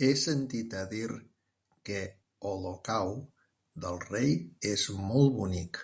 He 0.00 0.08
sentit 0.22 0.70
a 0.78 0.80
dir 0.94 1.10
que 1.90 2.00
Olocau 2.52 3.12
del 3.84 4.00
Rei 4.08 4.34
és 4.72 4.88
molt 5.12 5.36
bonic. 5.38 5.80